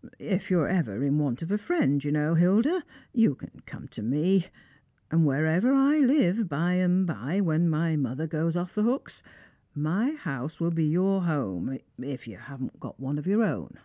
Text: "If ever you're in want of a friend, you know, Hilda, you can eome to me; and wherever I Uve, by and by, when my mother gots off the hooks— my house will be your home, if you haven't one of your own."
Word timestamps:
"If 0.18 0.50
ever 0.50 0.94
you're 0.96 1.04
in 1.04 1.18
want 1.18 1.42
of 1.42 1.52
a 1.52 1.58
friend, 1.58 2.02
you 2.02 2.10
know, 2.10 2.34
Hilda, 2.34 2.82
you 3.12 3.36
can 3.36 3.62
eome 3.68 3.88
to 3.90 4.02
me; 4.02 4.48
and 5.12 5.24
wherever 5.24 5.72
I 5.72 6.00
Uve, 6.00 6.48
by 6.48 6.72
and 6.72 7.06
by, 7.06 7.40
when 7.40 7.68
my 7.68 7.94
mother 7.94 8.26
gots 8.26 8.60
off 8.60 8.74
the 8.74 8.82
hooks— 8.82 9.22
my 9.76 10.10
house 10.10 10.58
will 10.58 10.72
be 10.72 10.86
your 10.86 11.22
home, 11.22 11.78
if 12.00 12.26
you 12.26 12.36
haven't 12.36 12.74
one 12.98 13.16
of 13.16 13.28
your 13.28 13.44
own." 13.44 13.78